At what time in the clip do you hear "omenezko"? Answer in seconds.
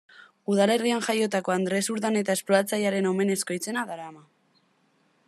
3.13-3.59